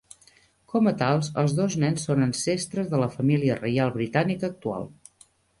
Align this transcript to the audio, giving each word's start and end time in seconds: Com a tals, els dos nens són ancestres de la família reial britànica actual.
Com 0.71 0.87
a 0.91 0.93
tals, 1.01 1.29
els 1.41 1.53
dos 1.59 1.75
nens 1.83 2.07
són 2.09 2.27
ancestres 2.29 2.91
de 2.95 3.03
la 3.05 3.13
família 3.19 3.61
reial 3.63 3.97
britànica 3.99 4.51
actual. 4.55 4.91